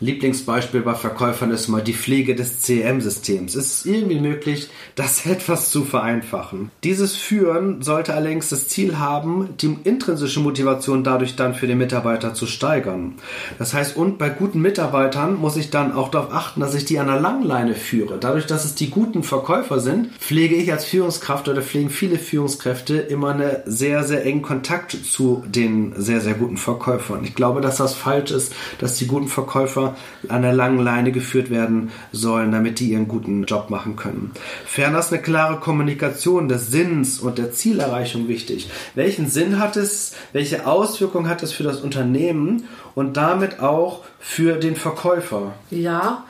Lieblingsbeispiel 0.00 0.82
bei 0.82 0.94
Verkäufern 0.94 1.50
ist 1.50 1.68
mal 1.68 1.82
die 1.82 1.94
Pflege 1.94 2.34
des 2.34 2.62
CRM-Systems. 2.62 3.54
Es 3.54 3.78
ist 3.78 3.86
irgendwie 3.86 4.20
möglich, 4.20 4.68
das 4.94 5.26
etwas 5.26 5.70
zu 5.70 5.84
vereinfachen. 5.84 6.70
Dieses 6.84 7.16
Führen 7.16 7.82
sollte 7.82 8.14
allerdings 8.14 8.48
das 8.50 8.68
Ziel 8.68 8.98
haben, 8.98 9.50
die 9.60 9.76
intrinsische 9.84 10.40
Motivation 10.40 11.04
dadurch 11.04 11.36
dann 11.36 11.54
für 11.54 11.66
den 11.66 11.78
Mitarbeiter 11.78 12.34
zu 12.34 12.46
steigern. 12.46 13.14
Das 13.58 13.74
heißt, 13.74 13.96
und 13.96 14.18
bei 14.18 14.28
guten 14.28 14.60
Mitarbeitern 14.60 15.36
muss 15.36 15.56
ich 15.56 15.70
dann 15.70 15.92
auch 15.92 16.10
darauf 16.10 16.32
achten, 16.32 16.60
dass 16.60 16.74
ich 16.74 16.84
die 16.84 16.98
an 16.98 17.06
der 17.06 17.20
Langleine 17.20 17.74
führe. 17.74 18.18
Dadurch, 18.18 18.46
dass 18.46 18.64
es 18.64 18.74
die 18.74 18.90
guten 18.90 19.22
Verkäufer 19.22 19.80
sind, 19.80 20.12
pflege 20.18 20.56
ich 20.56 20.72
als 20.72 20.84
Führungskraft 20.84 21.48
oder 21.48 21.62
pflegen 21.62 21.90
viele 21.90 22.18
Führungskräfte 22.18 22.96
immer 22.96 23.30
einen 23.30 23.56
sehr, 23.64 24.04
sehr 24.04 24.24
engen 24.24 24.42
Kontakt 24.42 24.92
zu 24.92 25.44
den 25.46 25.94
sehr, 25.96 26.20
sehr 26.20 26.34
guten 26.34 26.56
Verkäufern. 26.56 27.24
Ich 27.24 27.34
glaube, 27.34 27.60
dass 27.60 27.76
das 27.76 27.94
falsch 27.94 28.30
ist, 28.30 28.52
dass 28.78 28.96
die 28.96 29.06
guten 29.06 29.28
Verkäufer 29.28 29.75
an 29.76 30.42
der 30.42 30.52
langen 30.52 30.78
Leine 30.78 31.12
geführt 31.12 31.50
werden 31.50 31.90
sollen, 32.12 32.52
damit 32.52 32.80
die 32.80 32.90
ihren 32.90 33.08
guten 33.08 33.44
Job 33.44 33.70
machen 33.70 33.96
können. 33.96 34.32
Ferner 34.64 34.98
ist 34.98 35.12
eine 35.12 35.22
klare 35.22 35.60
Kommunikation 35.60 36.48
des 36.48 36.68
Sinns 36.68 37.20
und 37.20 37.38
der 37.38 37.52
Zielerreichung 37.52 38.28
wichtig. 38.28 38.68
Welchen 38.94 39.28
Sinn 39.28 39.58
hat 39.58 39.76
es? 39.76 40.14
Welche 40.32 40.66
Auswirkungen 40.66 41.28
hat 41.28 41.42
es 41.42 41.52
für 41.52 41.62
das 41.62 41.80
Unternehmen 41.80 42.64
und 42.94 43.16
damit 43.16 43.60
auch 43.60 44.04
für 44.18 44.56
den 44.56 44.76
Verkäufer? 44.76 45.54
Ja, 45.70 46.24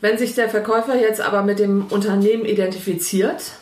wenn 0.00 0.18
sich 0.18 0.34
der 0.34 0.48
Verkäufer 0.48 1.00
jetzt 1.00 1.20
aber 1.20 1.42
mit 1.42 1.58
dem 1.58 1.86
Unternehmen 1.86 2.44
identifiziert, 2.44 3.52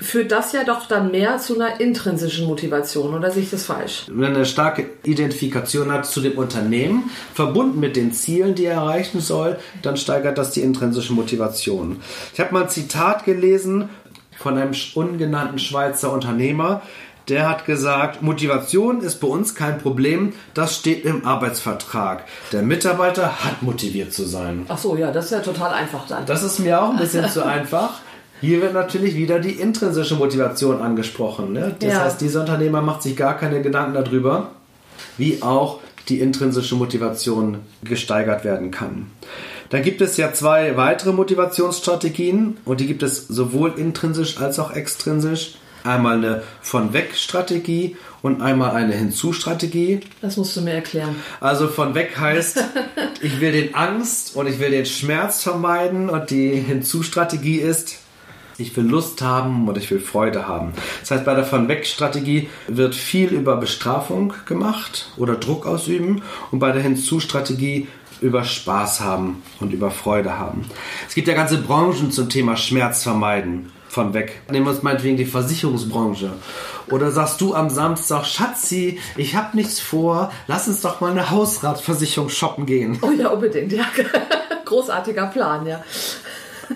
führt 0.00 0.32
das 0.32 0.52
ja 0.52 0.64
doch 0.64 0.86
dann 0.86 1.10
mehr 1.10 1.38
zu 1.38 1.54
einer 1.54 1.80
intrinsischen 1.80 2.46
Motivation, 2.46 3.14
oder 3.14 3.30
sehe 3.30 3.42
ich 3.42 3.50
das 3.50 3.64
falsch? 3.64 4.06
Wenn 4.08 4.32
er 4.32 4.36
eine 4.36 4.46
starke 4.46 4.86
Identifikation 5.04 5.92
hat 5.92 6.06
zu 6.06 6.20
dem 6.20 6.38
Unternehmen, 6.38 7.10
verbunden 7.34 7.80
mit 7.80 7.96
den 7.96 8.12
Zielen, 8.12 8.54
die 8.54 8.64
er 8.64 8.76
erreichen 8.76 9.20
soll, 9.20 9.58
dann 9.82 9.96
steigert 9.96 10.38
das 10.38 10.52
die 10.52 10.62
intrinsische 10.62 11.12
Motivation. 11.12 12.00
Ich 12.32 12.40
habe 12.40 12.52
mal 12.52 12.62
ein 12.62 12.68
Zitat 12.68 13.24
gelesen 13.24 13.88
von 14.38 14.56
einem 14.56 14.72
ungenannten 14.94 15.58
Schweizer 15.58 16.12
Unternehmer, 16.12 16.82
der 17.28 17.48
hat 17.48 17.64
gesagt, 17.64 18.22
Motivation 18.22 19.02
ist 19.02 19.20
bei 19.20 19.28
uns 19.28 19.54
kein 19.54 19.78
Problem, 19.78 20.32
das 20.52 20.76
steht 20.76 21.04
im 21.04 21.24
Arbeitsvertrag. 21.24 22.24
Der 22.50 22.62
Mitarbeiter 22.62 23.44
hat 23.44 23.62
motiviert 23.62 24.12
zu 24.12 24.24
sein. 24.24 24.64
Ach 24.68 24.78
so, 24.78 24.96
ja, 24.96 25.12
das 25.12 25.26
ist 25.26 25.30
ja 25.30 25.40
total 25.40 25.72
einfach 25.72 26.08
dann. 26.08 26.26
Das 26.26 26.42
ist 26.42 26.58
mir 26.58 26.82
auch 26.82 26.90
ein 26.90 26.96
bisschen 26.96 27.28
zu 27.28 27.44
einfach. 27.46 28.00
Hier 28.40 28.62
wird 28.62 28.72
natürlich 28.72 29.16
wieder 29.16 29.38
die 29.38 29.52
intrinsische 29.52 30.14
Motivation 30.14 30.80
angesprochen. 30.80 31.52
Ne? 31.52 31.74
Das 31.78 31.92
ja. 31.92 32.04
heißt, 32.04 32.20
dieser 32.20 32.40
Unternehmer 32.40 32.80
macht 32.80 33.02
sich 33.02 33.16
gar 33.16 33.36
keine 33.36 33.60
Gedanken 33.60 33.94
darüber, 33.94 34.52
wie 35.18 35.42
auch 35.42 35.80
die 36.08 36.20
intrinsische 36.20 36.74
Motivation 36.74 37.58
gesteigert 37.84 38.44
werden 38.44 38.70
kann. 38.70 39.10
Dann 39.68 39.82
gibt 39.82 40.00
es 40.00 40.16
ja 40.16 40.32
zwei 40.32 40.76
weitere 40.76 41.12
Motivationsstrategien 41.12 42.56
und 42.64 42.80
die 42.80 42.86
gibt 42.86 43.02
es 43.02 43.28
sowohl 43.28 43.74
intrinsisch 43.76 44.38
als 44.38 44.58
auch 44.58 44.72
extrinsisch. 44.72 45.56
Einmal 45.84 46.16
eine 46.16 46.42
von 46.60 46.92
weg 46.92 47.14
Strategie 47.14 47.96
und 48.20 48.42
einmal 48.42 48.72
eine 48.72 48.92
Hinzu-Strategie. 48.94 50.00
Das 50.20 50.36
musst 50.36 50.56
du 50.56 50.60
mir 50.60 50.74
erklären. 50.74 51.16
Also 51.40 51.68
von 51.68 51.94
weg 51.94 52.18
heißt, 52.18 52.62
ich 53.22 53.40
will 53.40 53.52
den 53.52 53.74
Angst 53.74 54.36
und 54.36 54.46
ich 54.46 54.58
will 54.58 54.70
den 54.70 54.84
Schmerz 54.84 55.42
vermeiden 55.42 56.10
und 56.10 56.30
die 56.30 56.50
Hinzu-Strategie 56.50 57.58
ist, 57.58 57.98
ich 58.60 58.76
will 58.76 58.84
Lust 58.84 59.22
haben 59.22 59.68
oder 59.68 59.78
ich 59.78 59.90
will 59.90 60.00
Freude 60.00 60.46
haben. 60.46 60.72
Das 61.00 61.10
heißt, 61.10 61.24
bei 61.24 61.34
der 61.34 61.44
Von-Weg-Strategie 61.44 62.48
wird 62.68 62.94
viel 62.94 63.30
über 63.30 63.56
Bestrafung 63.56 64.34
gemacht 64.46 65.10
oder 65.16 65.34
Druck 65.34 65.66
ausüben 65.66 66.22
und 66.50 66.58
bei 66.58 66.72
der 66.72 66.82
Hinzu-Strategie 66.82 67.88
über 68.20 68.44
Spaß 68.44 69.00
haben 69.00 69.42
und 69.60 69.72
über 69.72 69.90
Freude 69.90 70.38
haben. 70.38 70.66
Es 71.08 71.14
gibt 71.14 71.28
ja 71.28 71.34
ganze 71.34 71.58
Branchen 71.58 72.10
zum 72.10 72.28
Thema 72.28 72.56
Schmerz 72.56 73.02
vermeiden. 73.02 73.72
Von 73.88 74.14
weg. 74.14 74.42
Nehmen 74.48 74.66
wir 74.66 74.70
uns 74.70 74.84
meinetwegen 74.84 75.16
die 75.16 75.24
Versicherungsbranche. 75.24 76.30
Oder 76.90 77.10
sagst 77.10 77.40
du 77.40 77.56
am 77.56 77.70
Samstag, 77.70 78.24
Schatzi, 78.24 79.00
ich 79.16 79.34
habe 79.34 79.56
nichts 79.56 79.80
vor, 79.80 80.30
lass 80.46 80.68
uns 80.68 80.80
doch 80.80 81.00
mal 81.00 81.10
eine 81.10 81.30
Hausratversicherung 81.30 82.28
shoppen 82.28 82.66
gehen. 82.66 83.00
Oh 83.02 83.10
ja, 83.10 83.30
unbedingt, 83.30 83.72
ja. 83.72 83.86
Großartiger 84.64 85.26
Plan, 85.26 85.66
ja. 85.66 85.82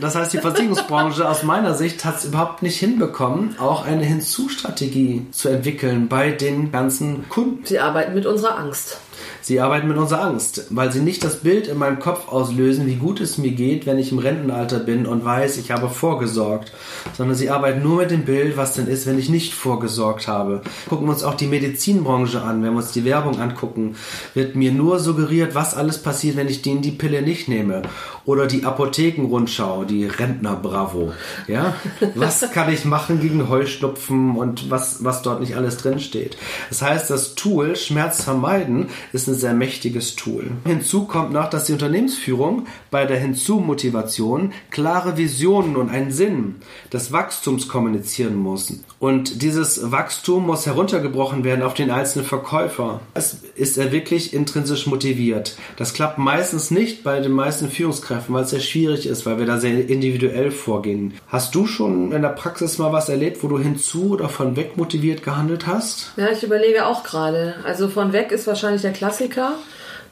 Das 0.01 0.15
heißt, 0.15 0.33
die 0.33 0.39
Versicherungsbranche 0.39 1.29
aus 1.29 1.43
meiner 1.43 1.75
Sicht 1.75 2.05
hat 2.05 2.19
es 2.19 2.25
überhaupt 2.25 2.63
nicht 2.63 2.79
hinbekommen, 2.79 3.57
auch 3.59 3.85
eine 3.85 4.05
Hinzustrategie 4.05 5.27
zu 5.31 5.49
entwickeln 5.49 6.09
bei 6.09 6.31
den 6.31 6.73
ganzen 6.73 7.29
Kunden. 7.29 7.65
Sie 7.65 7.79
arbeiten 7.79 8.15
mit 8.15 8.27
unserer 8.27 8.59
Angst. 8.59 8.99
Sie 9.43 9.61
arbeiten 9.61 9.89
mit 9.89 9.97
unserer 9.97 10.23
Angst, 10.23 10.67
weil 10.71 10.93
sie 10.93 11.01
nicht 11.01 11.25
das 11.25 11.41
Bild 11.41 11.67
in 11.67 11.79
meinem 11.79 11.99
Kopf 11.99 12.29
auslösen, 12.29 12.87
wie 12.87 12.97
gut 12.97 13.21
es 13.21 13.39
mir 13.39 13.51
geht, 13.51 13.87
wenn 13.87 13.99
ich 13.99 14.13
im 14.13 14.19
Rentenalter 14.19 14.79
bin 14.79 15.07
und 15.07 15.25
weiß, 15.25 15.59
ich 15.59 15.71
habe 15.71 15.89
vorgesorgt, 15.89 16.73
sondern 17.17 17.37
sie 17.37 17.51
arbeiten 17.51 17.83
nur 17.83 17.99
mit 17.99 18.11
dem 18.11 18.25
Bild, 18.25 18.57
was 18.57 18.75
denn 18.75 18.87
ist, 18.87 19.07
wenn 19.07 19.19
ich 19.19 19.29
nicht 19.29 19.53
vorgesorgt 19.53 20.29
habe. 20.29 20.63
Gucken 20.89 21.07
wir 21.07 21.13
uns 21.13 21.25
auch 21.25 21.35
die 21.35 21.47
Medizinbranche 21.47 22.43
an, 22.43 22.63
wenn 22.63 22.73
wir 22.73 22.79
uns 22.79 22.93
die 22.93 23.05
Werbung 23.05 23.41
angucken, 23.41 23.97
wird 24.35 24.57
mir 24.57 24.73
nur 24.73 24.99
suggeriert, 24.99 25.55
was 25.55 25.75
alles 25.75 25.99
passiert, 25.99 26.37
wenn 26.37 26.49
ich 26.49 26.63
denen 26.63 26.83
die 26.83 26.91
Pille 26.91 27.23
nicht 27.23 27.49
nehme. 27.49 27.83
Oder 28.25 28.47
die 28.47 28.65
Apothekenrundschau, 28.65 29.85
die 29.85 30.07
Rentner 30.07 30.57
Bravo. 30.57 31.13
Ja, 31.47 31.75
was 32.15 32.51
kann 32.53 32.73
ich 32.73 32.85
machen 32.85 33.21
gegen 33.21 33.49
Heuschnupfen 33.49 34.37
und 34.37 34.71
was, 34.71 35.05
was 35.05 35.23
dort 35.23 35.41
nicht 35.41 35.57
alles 35.57 35.77
drin 35.77 36.01
steht. 36.01 36.37
Das 36.71 36.83
heißt, 36.83 37.11
das 37.11 37.35
Tool 37.35 37.77
Schmerz 37.77 38.25
vermeiden 38.25 38.89
ist 39.13 39.29
ein 39.29 39.35
sehr 39.35 39.55
mächtiges 39.55 40.17
Tool. 40.17 40.53
Hinzu 40.65 41.05
kommt 41.05 41.33
noch, 41.33 41.51
dass 41.51 41.67
die 41.67 41.73
Unternehmensführung 41.73 42.67
bei 42.91 43.05
der 43.05 43.19
Hinzu-Motivation 43.19 44.53
klare 44.71 45.17
Visionen 45.17 45.77
und 45.77 45.91
einen 45.91 46.11
Sinn 46.11 46.57
des 46.93 47.13
Wachstums 47.13 47.69
kommunizieren 47.69 48.37
muss. 48.37 48.73
Und 49.05 49.43
dieses 49.43 49.93
Wachstum 49.93 50.47
muss 50.47 50.65
heruntergebrochen 50.65 51.45
werden 51.45 51.61
auf 51.61 51.75
den 51.75 51.91
einzelnen 51.91 52.25
Verkäufer. 52.25 53.01
Es 53.13 53.37
ist 53.55 53.77
er 53.77 53.93
wirklich 53.93 54.33
intrinsisch 54.33 54.87
motiviert. 54.87 55.59
Das 55.77 55.93
klappt 55.93 56.17
meistens 56.17 56.71
nicht 56.71 57.05
bei 57.05 57.21
den 57.21 57.33
meisten 57.33 57.69
Führungskräften, 57.69 58.35
weil 58.35 58.45
es 58.45 58.51
sehr 58.51 58.61
schwierig 58.61 59.07
ist, 59.07 59.27
weil 59.27 59.39
wir 59.39 59.45
da 59.45 59.59
sehr 59.59 59.91
individuell 59.91 60.51
vorgehen. 60.51 61.13
Hast 61.29 61.55
du 61.55 61.67
schon 61.67 62.13
in 62.13 62.23
der 62.23 62.31
Praxis 62.31 62.79
mal 62.79 62.95
was 62.95 63.11
erlebt, 63.11 63.43
wo 63.43 63.49
du 63.49 63.59
hinzu 63.59 64.13
oder 64.13 64.31
von 64.31 64.57
weg 64.57 64.79
motiviert 64.79 65.23
gehandelt 65.23 65.67
hast? 65.67 66.13
Ja, 66.17 66.31
ich 66.31 66.43
überlege 66.43 66.87
auch 66.87 67.03
gerade. 67.05 67.57
Also 67.67 67.91
von 67.91 68.15
weg 68.15 68.33
ist 68.33 68.47
wahrscheinlich 68.47 68.81
der 68.81 68.95
Klassiker 68.95 69.53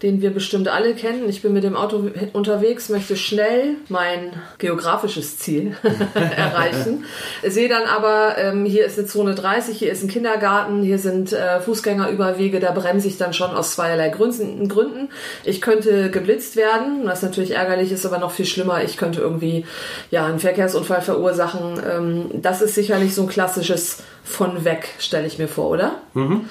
den 0.03 0.21
wir 0.21 0.31
bestimmt 0.31 0.69
alle 0.69 0.95
kennen. 0.95 1.29
Ich 1.29 1.43
bin 1.43 1.53
mit 1.53 1.63
dem 1.63 1.77
Auto 1.77 2.11
unterwegs, 2.33 2.89
möchte 2.89 3.17
schnell 3.17 3.77
mein 3.89 4.33
geografisches 4.59 5.39
Ziel 5.39 5.77
erreichen. 6.15 7.05
Sehe 7.47 7.69
dann 7.69 7.85
aber, 7.85 8.37
ähm, 8.39 8.65
hier 8.65 8.85
ist 8.85 8.99
eine 8.99 9.07
Zone 9.07 9.35
30, 9.35 9.79
hier 9.79 9.93
ist 9.93 10.03
ein 10.03 10.09
Kindergarten, 10.09 10.83
hier 10.83 10.99
sind 10.99 11.33
äh, 11.33 11.61
Fußgängerüberwege, 11.61 12.59
da 12.59 12.73
bremse 12.73 13.07
ich 13.07 13.17
dann 13.17 13.33
schon 13.33 13.51
aus 13.51 13.75
zweierlei 13.75 14.09
Gründen. 14.09 15.09
Ich 15.45 15.61
könnte 15.61 16.11
geblitzt 16.11 16.57
werden, 16.57 17.03
was 17.05 17.23
natürlich 17.23 17.53
ärgerlich 17.53 17.93
ist, 17.93 18.05
aber 18.05 18.19
noch 18.19 18.33
viel 18.33 18.47
schlimmer. 18.47 18.83
Ich 18.83 18.97
könnte 18.97 19.21
irgendwie 19.21 19.65
ja 20.11 20.27
einen 20.27 20.41
Verkehrsunfall 20.41 21.03
verursachen. 21.03 21.81
Ähm, 21.89 22.31
das 22.43 22.61
ist 22.61 22.75
sicherlich 22.75 23.15
so 23.15 23.23
ein 23.23 23.29
klassisches 23.29 23.99
von 24.25 24.65
weg, 24.65 24.89
stelle 24.99 25.27
ich 25.27 25.39
mir 25.39 25.49
vor, 25.49 25.71
oder? 25.71 25.97
Mhm. 26.15 26.47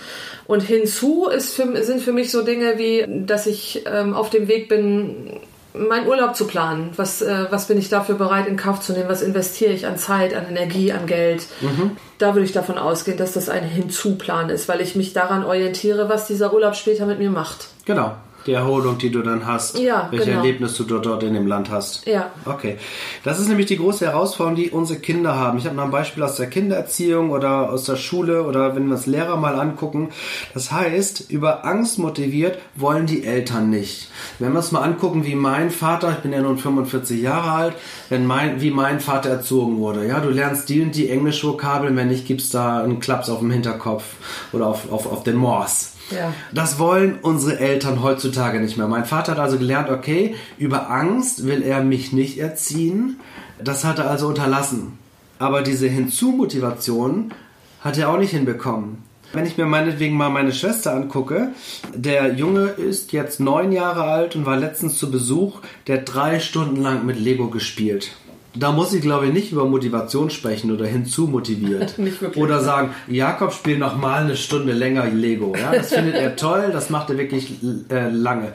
Und 0.46 0.62
hinzu 0.62 1.28
ist 1.28 1.54
für, 1.54 1.84
sind 1.84 2.01
für 2.01 2.12
mich 2.12 2.32
so 2.32 2.44
Dinge 2.44 2.78
wie, 2.78 3.06
dass 3.25 3.48
ich 3.48 3.84
ähm, 3.86 4.13
auf 4.13 4.30
dem 4.30 4.48
Weg 4.48 4.68
bin, 4.68 5.40
meinen 5.74 6.08
Urlaub 6.08 6.36
zu 6.36 6.46
planen. 6.46 6.92
Was, 6.98 7.22
äh, 7.22 7.46
was 7.50 7.68
bin 7.68 7.78
ich 7.78 7.88
dafür 7.88 8.16
bereit 8.16 8.48
in 8.48 8.58
Kauf 8.58 8.82
zu 8.82 8.92
nehmen? 8.92 9.08
Was 9.08 9.22
investiere 9.22 9.72
ich 9.72 9.88
an 9.88 9.98
Zeit, 9.98 10.34
an 10.34 10.46
Energie, 10.50 10.92
an 10.92 11.06
Geld? 11.06 11.46
Mhm. 11.62 11.92
Da 12.18 12.34
würde 12.36 12.46
ich 12.46 12.51
davon 12.51 12.78
ausgehen, 12.78 13.18
dass 13.18 13.34
das 13.34 13.48
ein 13.48 13.63
Hinzuplan 13.63 14.50
ist, 14.50 14.68
weil 14.68 14.82
ich 14.82 14.96
mich 14.96 15.13
daran 15.13 15.46
orientiere, 15.46 16.10
was 16.10 16.28
dieser 16.28 16.54
Urlaub 16.54 16.75
später 16.75 17.06
mit 17.06 17.20
mir 17.20 17.30
macht. 17.30 17.70
Genau 17.86 18.13
die 18.45 18.53
Erholung, 18.53 18.98
die 18.98 19.12
du 19.12 19.21
dann 19.21 19.45
hast, 19.45 19.77
ja, 19.77 20.07
welche 20.12 20.25
genau. 20.25 20.38
Erlebnis 20.38 20.75
du 20.75 20.83
dort, 20.83 21.24
in 21.24 21.33
dem 21.33 21.48
Land 21.48 21.69
hast. 21.69 22.07
Ja. 22.07 22.31
Okay. 22.45 22.77
Das 23.24 23.39
ist 23.39 23.48
nämlich 23.48 23.67
die 23.67 23.77
große 23.77 24.05
Herausforderung, 24.05 24.55
die 24.55 24.71
unsere 24.71 25.00
Kinder 25.00 25.36
haben. 25.36 25.57
Ich 25.57 25.65
habe 25.65 25.75
noch 25.75 25.83
ein 25.83 25.91
Beispiel 25.91 26.24
aus 26.24 26.36
der 26.36 26.48
Kindererziehung 26.48 27.29
oder 27.29 27.71
aus 27.71 27.83
der 27.83 27.95
Schule 27.95 28.43
oder 28.43 28.75
wenn 28.75 28.88
wir 28.88 28.95
es 28.95 29.05
Lehrer 29.05 29.38
mal 29.38 29.60
angucken. 29.60 30.10
Das 30.53 30.71
heißt, 30.71 31.29
über 31.29 31.65
Angst 31.65 32.00
motiviert 32.00 32.57
wollen 32.75 33.05
die 33.05 33.24
Eltern 33.24 33.69
nicht. 33.69 34.10
Wenn 34.39 34.51
wir 34.53 34.57
uns 34.57 34.71
mal 34.71 34.81
angucken, 34.81 35.25
wie 35.25 35.36
mein 35.36 35.69
Vater, 35.69 36.12
ich 36.12 36.17
bin 36.17 36.33
ja 36.33 36.41
nun 36.41 36.57
45 36.57 37.21
Jahre 37.21 37.51
alt, 37.51 37.74
wenn 38.10 38.25
mein, 38.25 38.62
wie 38.62 38.71
mein 38.71 39.00
Vater 39.00 39.29
erzogen 39.29 39.77
wurde. 39.77 40.07
Ja, 40.07 40.19
du 40.19 40.29
lernst 40.29 40.69
die 40.69 40.81
und 40.81 40.95
die 40.95 41.10
Englisch-Vokabeln, 41.10 41.95
wenn 41.95 42.07
nicht, 42.07 42.25
gibt's 42.25 42.50
da 42.50 42.79
einen 42.79 43.00
Klaps 43.00 43.29
auf 43.29 43.39
dem 43.39 43.51
Hinterkopf 43.51 44.03
oder 44.51 44.67
auf, 44.67 44.91
auf, 44.91 45.12
auf 45.12 45.24
den 45.24 45.36
Morse. 45.36 45.91
Ja. 46.12 46.34
Das 46.53 46.80
wollen 46.80 47.20
unsere 47.22 47.60
Eltern 47.60 48.01
heutzutage 48.01 48.60
nicht 48.60 48.77
mehr. 48.77 48.88
Mein 48.88 49.06
Vater 49.06 49.34
hat 49.34 49.39
also 49.39 49.58
gelernt, 49.58 49.89
okay, 49.89 50.36
über 50.58 50.89
Angst 50.89 51.46
will 51.46 51.62
er 51.62 51.84
mich 51.84 52.13
nicht 52.13 52.38
erziehen. 52.38 53.20
Das 53.63 53.84
hat 53.84 54.00
er 54.00 54.10
also 54.10 54.27
unterlassen. 54.27 54.98
Aber 55.39 55.62
diese 55.62 55.88
Hinzumotivation 55.88 57.34
hat 57.82 57.98
er 57.98 58.10
auch 58.10 58.18
nicht 58.18 58.32
hinbekommen. 58.32 59.03
Wenn 59.34 59.46
ich 59.46 59.58
mir 59.58 59.65
meinetwegen 59.65 60.18
mal 60.18 60.30
meine 60.30 60.51
Schwester 60.51 60.94
angucke, 60.94 61.50
der 61.96 62.34
Junge 62.34 62.65
ist 62.65 63.13
jetzt 63.13 63.39
neun 63.39 63.72
Jahre 63.72 64.03
alt 64.03 64.36
und 64.36 64.46
war 64.46 64.58
letztens 64.58 64.98
zu 64.98 65.10
Besuch, 65.10 65.62
der 65.88 66.00
drei 66.00 66.39
Stunden 66.41 66.82
lang 66.82 67.06
mit 67.06 67.18
Lego 67.18 67.48
gespielt. 67.48 68.12
Da 68.53 68.72
muss 68.72 68.93
ich 68.93 69.01
glaube 69.01 69.27
ich 69.27 69.34
nicht 69.34 69.51
über 69.51 69.65
Motivation 69.65 70.29
sprechen 70.29 70.72
oder 70.72 70.86
hinzu 70.86 71.27
motiviert. 71.27 71.96
oder 72.36 72.62
sagen, 72.62 72.93
Jakob 73.08 73.53
spielt 73.53 73.79
noch 73.79 73.98
mal 73.98 74.24
eine 74.24 74.36
Stunde 74.36 74.74
länger 74.74 75.05
Lego. 75.05 75.53
Ja, 75.58 75.72
das 75.72 75.93
findet 75.93 76.15
er 76.15 76.36
toll, 76.36 76.70
das 76.74 76.89
macht 76.89 77.10
er 77.10 77.17
wirklich 77.17 77.53
äh, 77.89 78.10
lange. 78.10 78.53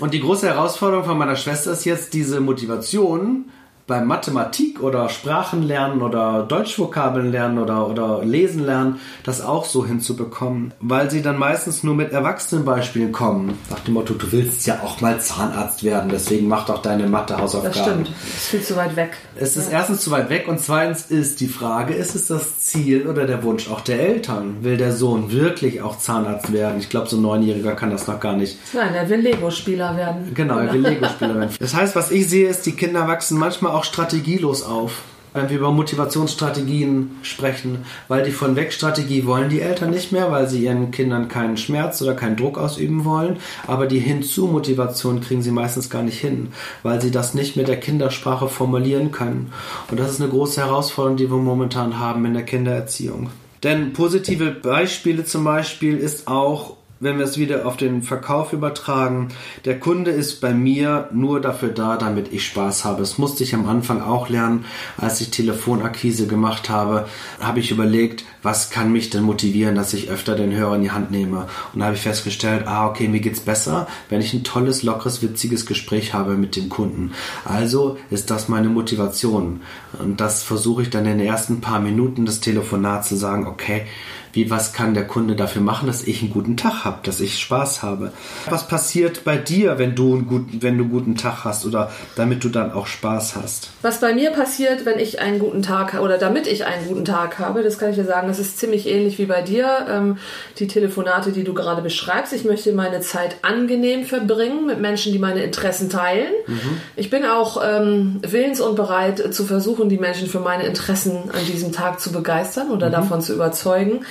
Und 0.00 0.14
die 0.14 0.20
große 0.20 0.48
Herausforderung 0.48 1.04
von 1.04 1.18
meiner 1.18 1.36
Schwester 1.36 1.72
ist 1.72 1.84
jetzt 1.84 2.14
diese 2.14 2.40
Motivation 2.40 3.44
beim 3.86 4.06
Mathematik 4.06 4.80
oder 4.80 5.08
Sprachenlernen 5.08 6.02
oder 6.02 6.44
Deutschvokabeln 6.48 7.32
lernen 7.32 7.58
oder, 7.58 7.88
oder 7.88 8.24
Lesen 8.24 8.64
lernen, 8.64 9.00
das 9.24 9.40
auch 9.40 9.64
so 9.64 9.84
hinzubekommen, 9.84 10.72
weil 10.80 11.10
sie 11.10 11.22
dann 11.22 11.38
meistens 11.38 11.82
nur 11.82 11.94
mit 11.94 12.12
Erwachsenenbeispielen 12.12 13.12
kommen. 13.12 13.58
Nach 13.70 13.80
dem 13.80 13.94
Motto, 13.94 14.14
du 14.14 14.30
willst 14.30 14.66
ja 14.66 14.80
auch 14.82 15.00
mal 15.00 15.20
Zahnarzt 15.20 15.82
werden, 15.82 16.10
deswegen 16.10 16.48
mach 16.48 16.66
doch 16.66 16.80
deine 16.80 17.08
Mathe-Hausaufgaben. 17.08 17.74
Das 17.74 17.82
stimmt, 17.82 18.08
ist 18.08 18.48
viel 18.48 18.62
zu 18.62 18.76
weit 18.76 18.96
weg. 18.96 19.16
Es 19.34 19.56
ist 19.56 19.72
ja. 19.72 19.78
erstens 19.78 20.02
zu 20.02 20.10
weit 20.10 20.30
weg 20.30 20.46
und 20.46 20.60
zweitens 20.60 21.06
ist 21.06 21.40
die 21.40 21.48
Frage, 21.48 21.94
ist 21.94 22.14
es 22.14 22.28
das 22.28 22.60
Ziel 22.60 23.08
oder 23.08 23.26
der 23.26 23.42
Wunsch 23.42 23.68
auch 23.68 23.80
der 23.80 24.00
Eltern? 24.00 24.58
Will 24.62 24.76
der 24.76 24.92
Sohn 24.92 25.32
wirklich 25.32 25.82
auch 25.82 25.98
Zahnarzt 25.98 26.52
werden? 26.52 26.78
Ich 26.78 26.88
glaube, 26.88 27.08
so 27.08 27.16
ein 27.16 27.22
Neunjähriger 27.22 27.74
kann 27.74 27.90
das 27.90 28.06
noch 28.06 28.20
gar 28.20 28.36
nicht. 28.36 28.58
Nein, 28.72 28.94
er 28.94 29.08
will 29.08 29.20
Lego-Spieler 29.20 29.96
werden. 29.96 30.32
Genau, 30.34 30.58
er 30.58 30.72
will 30.72 30.80
Lego-Spieler 30.88 31.34
werden. 31.34 31.54
Das 31.58 31.74
heißt, 31.74 31.96
was 31.96 32.10
ich 32.10 32.28
sehe, 32.28 32.48
ist, 32.48 32.64
die 32.66 32.72
Kinder 32.72 33.08
wachsen 33.08 33.38
manchmal 33.38 33.71
auch 33.72 33.84
strategielos 33.84 34.62
auf. 34.62 35.02
Wenn 35.34 35.48
wir 35.48 35.56
über 35.56 35.72
Motivationsstrategien 35.72 37.12
sprechen, 37.22 37.86
weil 38.06 38.22
die 38.22 38.32
von 38.32 38.54
weg 38.54 38.70
Strategie 38.70 39.24
wollen 39.24 39.48
die 39.48 39.62
Eltern 39.62 39.88
nicht 39.88 40.12
mehr, 40.12 40.30
weil 40.30 40.46
sie 40.46 40.64
ihren 40.64 40.90
Kindern 40.90 41.28
keinen 41.28 41.56
Schmerz 41.56 42.02
oder 42.02 42.12
keinen 42.12 42.36
Druck 42.36 42.58
ausüben 42.58 43.06
wollen, 43.06 43.38
aber 43.66 43.86
die 43.86 43.98
Hinzu-Motivation 43.98 45.22
kriegen 45.22 45.40
sie 45.40 45.50
meistens 45.50 45.88
gar 45.88 46.02
nicht 46.02 46.20
hin, 46.20 46.48
weil 46.82 47.00
sie 47.00 47.10
das 47.10 47.32
nicht 47.32 47.56
mit 47.56 47.66
der 47.66 47.80
Kindersprache 47.80 48.48
formulieren 48.48 49.10
können. 49.10 49.54
Und 49.90 49.98
das 49.98 50.10
ist 50.10 50.20
eine 50.20 50.28
große 50.28 50.60
Herausforderung, 50.60 51.16
die 51.16 51.30
wir 51.30 51.38
momentan 51.38 51.98
haben 51.98 52.26
in 52.26 52.34
der 52.34 52.44
Kindererziehung. 52.44 53.30
Denn 53.62 53.94
positive 53.94 54.50
Beispiele 54.50 55.24
zum 55.24 55.44
Beispiel 55.44 55.96
ist 55.96 56.28
auch 56.28 56.76
wenn 57.02 57.18
wir 57.18 57.24
es 57.24 57.36
wieder 57.36 57.66
auf 57.66 57.76
den 57.76 58.00
Verkauf 58.02 58.52
übertragen, 58.52 59.28
der 59.64 59.80
Kunde 59.80 60.12
ist 60.12 60.40
bei 60.40 60.54
mir 60.54 61.08
nur 61.12 61.40
dafür 61.40 61.70
da, 61.70 61.96
damit 61.96 62.32
ich 62.32 62.46
Spaß 62.46 62.84
habe. 62.84 63.00
Das 63.00 63.18
musste 63.18 63.42
ich 63.42 63.56
am 63.56 63.68
Anfang 63.68 64.00
auch 64.00 64.28
lernen, 64.28 64.64
als 64.96 65.20
ich 65.20 65.30
Telefonakquise 65.30 66.28
gemacht 66.28 66.70
habe, 66.70 67.08
habe 67.40 67.58
ich 67.58 67.72
überlegt, 67.72 68.24
was 68.44 68.70
kann 68.70 68.92
mich 68.92 69.10
denn 69.10 69.24
motivieren, 69.24 69.74
dass 69.74 69.94
ich 69.94 70.10
öfter 70.10 70.36
den 70.36 70.52
Hörer 70.52 70.76
in 70.76 70.82
die 70.82 70.92
Hand 70.92 71.10
nehme. 71.10 71.48
Und 71.72 71.80
da 71.80 71.86
habe 71.86 71.96
ich 71.96 72.02
festgestellt, 72.02 72.68
ah, 72.68 72.86
okay, 72.86 73.08
mir 73.08 73.20
geht's 73.20 73.40
besser, 73.40 73.88
wenn 74.08 74.20
ich 74.20 74.32
ein 74.32 74.44
tolles, 74.44 74.84
lockeres, 74.84 75.22
witziges 75.22 75.66
Gespräch 75.66 76.14
habe 76.14 76.36
mit 76.36 76.54
dem 76.54 76.68
Kunden. 76.68 77.12
Also 77.44 77.98
ist 78.10 78.30
das 78.30 78.48
meine 78.48 78.68
Motivation. 78.68 79.62
Und 79.98 80.20
das 80.20 80.44
versuche 80.44 80.82
ich 80.82 80.90
dann 80.90 81.06
in 81.06 81.18
den 81.18 81.26
ersten 81.26 81.60
paar 81.60 81.80
Minuten 81.80 82.26
des 82.26 82.40
Telefonats 82.40 83.08
zu 83.08 83.16
sagen, 83.16 83.48
okay, 83.48 83.86
wie 84.32 84.50
was 84.50 84.72
kann 84.72 84.94
der 84.94 85.06
Kunde 85.06 85.36
dafür 85.36 85.62
machen, 85.62 85.86
dass 85.86 86.02
ich 86.02 86.22
einen 86.22 86.32
guten 86.32 86.56
Tag 86.56 86.84
habe, 86.84 86.98
dass 87.02 87.20
ich 87.20 87.38
Spaß 87.38 87.82
habe. 87.82 88.12
Was 88.48 88.66
passiert 88.66 89.24
bei 89.24 89.36
dir, 89.36 89.78
wenn 89.78 89.94
du 89.94 90.14
einen 90.14 90.26
guten, 90.26 90.62
wenn 90.62 90.78
du 90.78 90.84
einen 90.84 90.92
guten 90.92 91.16
Tag 91.16 91.44
hast 91.44 91.66
oder 91.66 91.90
damit 92.16 92.42
du 92.42 92.48
dann 92.48 92.72
auch 92.72 92.86
Spaß 92.86 93.36
hast? 93.36 93.70
Was 93.82 94.00
bei 94.00 94.14
mir 94.14 94.30
passiert, 94.30 94.86
wenn 94.86 94.98
ich 94.98 95.20
einen 95.20 95.38
guten 95.38 95.62
Tag 95.62 96.00
oder 96.00 96.16
damit 96.16 96.46
ich 96.46 96.64
einen 96.64 96.86
guten 96.88 97.04
Tag 97.04 97.38
habe, 97.38 97.62
das 97.62 97.78
kann 97.78 97.90
ich 97.90 97.96
dir 97.96 98.04
sagen, 98.04 98.28
das 98.28 98.38
ist 98.38 98.58
ziemlich 98.58 98.88
ähnlich 98.88 99.18
wie 99.18 99.26
bei 99.26 99.42
dir. 99.42 99.86
Ähm, 99.88 100.16
die 100.58 100.66
Telefonate, 100.66 101.32
die 101.32 101.44
du 101.44 101.52
gerade 101.52 101.82
beschreibst. 101.82 102.32
Ich 102.32 102.44
möchte 102.44 102.72
meine 102.72 103.00
Zeit 103.00 103.36
angenehm 103.42 104.04
verbringen 104.04 104.66
mit 104.66 104.80
Menschen, 104.80 105.12
die 105.12 105.18
meine 105.18 105.42
Interessen 105.42 105.90
teilen. 105.90 106.32
Mhm. 106.46 106.80
Ich 106.96 107.10
bin 107.10 107.26
auch 107.26 107.62
ähm, 107.62 108.20
willens 108.22 108.60
und 108.60 108.76
bereit 108.76 109.34
zu 109.34 109.44
versuchen, 109.44 109.88
die 109.88 109.98
Menschen 109.98 110.28
für 110.28 110.40
meine 110.40 110.64
Interessen 110.64 111.30
an 111.32 111.44
diesem 111.46 111.72
Tag 111.72 112.00
zu 112.00 112.12
begeistern 112.12 112.70
oder 112.70 112.88
mhm. 112.88 112.92
davon 112.92 113.20
zu 113.20 113.34
überzeugen 113.34 114.06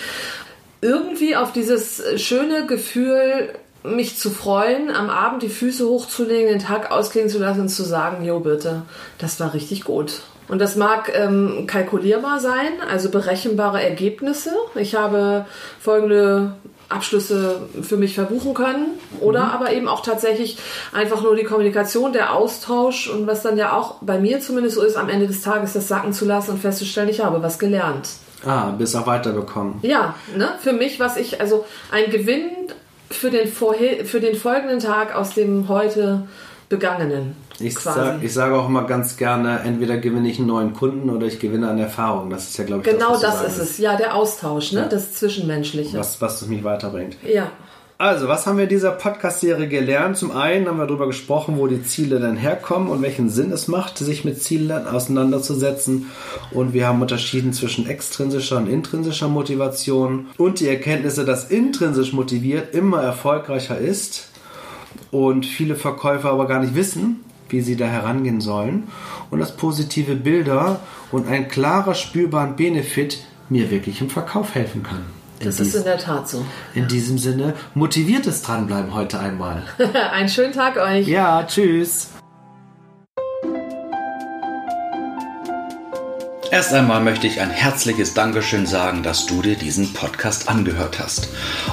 irgendwie 0.81 1.35
auf 1.35 1.51
dieses 1.51 2.03
schöne 2.21 2.65
Gefühl, 2.65 3.53
mich 3.83 4.17
zu 4.17 4.29
freuen, 4.29 4.91
am 4.91 5.09
Abend 5.09 5.43
die 5.43 5.49
Füße 5.49 5.87
hochzulegen, 5.87 6.47
den 6.47 6.59
Tag 6.59 6.91
ausklingen 6.91 7.29
zu 7.29 7.39
lassen 7.39 7.61
und 7.61 7.69
zu 7.69 7.83
sagen, 7.83 8.23
jo 8.23 8.39
bitte, 8.39 8.83
das 9.17 9.39
war 9.39 9.53
richtig 9.53 9.83
gut. 9.83 10.21
Und 10.47 10.59
das 10.59 10.75
mag 10.75 11.11
ähm, 11.15 11.65
kalkulierbar 11.65 12.39
sein, 12.39 12.73
also 12.89 13.09
berechenbare 13.09 13.81
Ergebnisse. 13.81 14.51
Ich 14.75 14.95
habe 14.95 15.45
folgende 15.79 16.53
Abschlüsse 16.89 17.61
für 17.81 17.95
mich 17.95 18.15
verbuchen 18.15 18.53
können 18.53 18.87
oder 19.21 19.45
mhm. 19.45 19.51
aber 19.51 19.71
eben 19.71 19.87
auch 19.87 20.01
tatsächlich 20.01 20.57
einfach 20.91 21.21
nur 21.21 21.35
die 21.35 21.45
Kommunikation, 21.45 22.11
der 22.11 22.35
Austausch 22.35 23.09
und 23.09 23.27
was 23.27 23.43
dann 23.43 23.57
ja 23.57 23.73
auch 23.73 23.95
bei 24.01 24.19
mir 24.19 24.41
zumindest 24.41 24.75
so 24.75 24.83
ist, 24.83 24.97
am 24.97 25.09
Ende 25.09 25.27
des 25.27 25.41
Tages 25.41 25.73
das 25.73 25.87
sacken 25.87 26.11
zu 26.11 26.25
lassen 26.25 26.51
und 26.51 26.59
festzustellen, 26.59 27.09
ich 27.09 27.21
habe 27.21 27.41
was 27.41 27.57
gelernt. 27.57 28.09
Ah, 28.45 28.71
bis 28.71 28.95
auch 28.95 29.07
weiterbekommen. 29.07 29.75
Ja, 29.81 30.15
ne? 30.35 30.49
Für 30.61 30.73
mich, 30.73 30.99
was 30.99 31.17
ich, 31.17 31.39
also 31.41 31.65
ein 31.91 32.09
Gewinn 32.11 32.49
für 33.09 33.29
den, 33.29 33.47
vorher, 33.47 34.05
für 34.05 34.19
den 34.19 34.35
folgenden 34.35 34.79
Tag 34.79 35.15
aus 35.15 35.33
dem 35.33 35.67
heute 35.67 36.23
Begangenen. 36.69 37.35
Ich, 37.59 37.77
sag, 37.77 38.23
ich 38.23 38.33
sage 38.33 38.55
auch 38.55 38.67
immer 38.67 38.85
ganz 38.85 39.17
gerne, 39.17 39.59
entweder 39.65 39.97
gewinne 39.97 40.29
ich 40.29 40.39
einen 40.39 40.47
neuen 40.47 40.73
Kunden 40.73 41.09
oder 41.09 41.27
ich 41.27 41.39
gewinne 41.39 41.69
an 41.69 41.77
Erfahrung. 41.77 42.29
Das 42.29 42.47
ist 42.47 42.57
ja, 42.57 42.63
glaube 42.63 42.81
ich, 42.83 42.89
genau 42.89 43.11
das, 43.11 43.41
das 43.43 43.57
ist 43.57 43.57
es. 43.57 43.77
Ja, 43.77 43.97
der 43.97 44.15
Austausch, 44.15 44.71
ne? 44.71 44.81
Ja. 44.81 44.85
das 44.87 45.13
Zwischenmenschliche. 45.13 45.99
Was, 45.99 46.21
was 46.21 46.47
mich 46.47 46.63
weiterbringt. 46.63 47.17
Ja. 47.23 47.51
Also, 48.01 48.27
was 48.27 48.47
haben 48.47 48.57
wir 48.57 48.63
in 48.63 48.69
dieser 48.71 48.89
Podcast-Serie 48.89 49.67
gelernt? 49.67 50.17
Zum 50.17 50.31
einen 50.31 50.67
haben 50.67 50.79
wir 50.79 50.87
darüber 50.87 51.05
gesprochen, 51.05 51.59
wo 51.59 51.67
die 51.67 51.83
Ziele 51.83 52.19
denn 52.19 52.35
herkommen 52.35 52.89
und 52.89 53.03
welchen 53.03 53.29
Sinn 53.29 53.51
es 53.51 53.67
macht, 53.67 53.99
sich 53.99 54.25
mit 54.25 54.41
Zielen 54.41 54.87
auseinanderzusetzen. 54.87 56.07
Und 56.49 56.73
wir 56.73 56.87
haben 56.87 56.99
unterschieden 56.99 57.53
zwischen 57.53 57.87
extrinsischer 57.87 58.57
und 58.57 58.65
intrinsischer 58.65 59.27
Motivation 59.27 60.29
und 60.39 60.61
die 60.61 60.67
Erkenntnisse, 60.67 61.25
dass 61.25 61.51
intrinsisch 61.51 62.11
motiviert 62.11 62.73
immer 62.73 63.03
erfolgreicher 63.03 63.77
ist 63.77 64.29
und 65.11 65.45
viele 65.45 65.75
Verkäufer 65.75 66.31
aber 66.31 66.47
gar 66.47 66.59
nicht 66.59 66.73
wissen, 66.73 67.23
wie 67.49 67.61
sie 67.61 67.75
da 67.75 67.85
herangehen 67.85 68.41
sollen. 68.41 68.87
Und 69.29 69.41
dass 69.41 69.55
positive 69.55 70.15
Bilder 70.15 70.79
und 71.11 71.27
ein 71.27 71.49
klarer 71.49 71.93
spürbaren 71.93 72.55
Benefit 72.55 73.19
mir 73.49 73.69
wirklich 73.69 74.01
im 74.01 74.09
Verkauf 74.09 74.55
helfen 74.55 74.81
kann. 74.81 75.20
Das 75.43 75.59
ist 75.59 75.75
in 75.75 75.83
der 75.83 75.97
Tat 75.97 76.29
so. 76.29 76.45
In 76.73 76.83
ja. 76.83 76.87
diesem 76.87 77.17
Sinne, 77.17 77.53
motiviertes 77.73 78.41
Dranbleiben 78.43 78.93
heute 78.93 79.19
einmal. 79.19 79.63
Einen 80.11 80.29
schönen 80.29 80.53
Tag 80.53 80.77
euch. 80.77 81.07
Ja, 81.07 81.43
tschüss. 81.43 82.09
Erst 86.51 86.73
einmal 86.73 87.01
möchte 87.01 87.27
ich 87.27 87.39
ein 87.39 87.49
herzliches 87.49 88.13
Dankeschön 88.13 88.65
sagen, 88.65 89.03
dass 89.03 89.25
du 89.25 89.41
dir 89.41 89.55
diesen 89.55 89.93
Podcast 89.93 90.49
angehört 90.49 90.99
hast. 90.99 91.29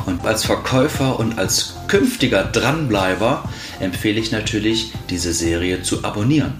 Und 0.06 0.24
als 0.24 0.44
Verkäufer 0.44 1.18
und 1.18 1.36
als 1.36 1.74
künftiger 1.88 2.44
Dranbleiber 2.44 3.48
empfehle 3.80 4.20
ich 4.20 4.30
natürlich, 4.30 4.92
diese 5.10 5.32
Serie 5.32 5.82
zu 5.82 6.04
abonnieren. 6.04 6.52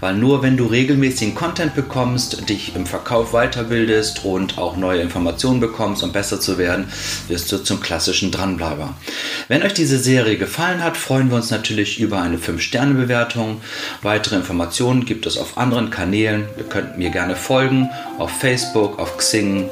Weil 0.00 0.14
nur 0.14 0.42
wenn 0.42 0.56
du 0.56 0.66
regelmäßigen 0.66 1.34
Content 1.34 1.74
bekommst, 1.74 2.48
dich 2.48 2.74
im 2.74 2.86
Verkauf 2.86 3.32
weiterbildest 3.32 4.24
und 4.24 4.58
auch 4.58 4.76
neue 4.76 5.02
Informationen 5.02 5.60
bekommst, 5.60 6.02
um 6.02 6.12
besser 6.12 6.40
zu 6.40 6.56
werden, 6.56 6.88
wirst 7.28 7.50
du 7.52 7.58
zum 7.58 7.80
klassischen 7.80 8.30
Dranbleiber. 8.30 8.94
Wenn 9.48 9.62
euch 9.62 9.74
diese 9.74 9.98
Serie 9.98 10.38
gefallen 10.38 10.82
hat, 10.82 10.96
freuen 10.96 11.28
wir 11.30 11.36
uns 11.36 11.50
natürlich 11.50 12.00
über 12.00 12.22
eine 12.22 12.38
5-Sterne-Bewertung. 12.38 13.60
Weitere 14.02 14.36
Informationen 14.36 15.04
gibt 15.04 15.26
es 15.26 15.36
auf 15.36 15.58
anderen 15.58 15.90
Kanälen. 15.90 16.46
Ihr 16.56 16.64
könnt 16.64 16.96
mir 16.96 17.10
gerne 17.10 17.36
folgen, 17.36 17.90
auf 18.18 18.30
Facebook, 18.30 18.98
auf 18.98 19.18
Xing. 19.18 19.68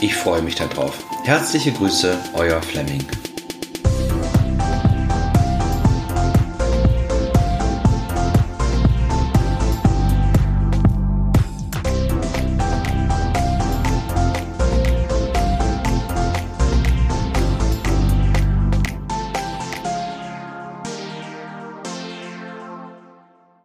Ich 0.00 0.14
freue 0.14 0.42
mich 0.42 0.54
darauf. 0.54 0.94
Herzliche 1.24 1.72
Grüße, 1.72 2.16
euer 2.34 2.62
Fleming. 2.62 3.04